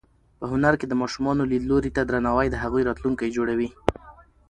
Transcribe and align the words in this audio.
په 0.39 0.45
هنر 0.51 0.73
کې 0.79 0.85
د 0.89 0.93
ماشومانو 1.01 1.49
لیدلوري 1.51 1.91
ته 1.95 2.01
درناوی 2.09 2.47
د 2.51 2.55
هغوی 2.63 2.87
راتلونکی 2.89 3.27
جوړوي. 3.37 3.69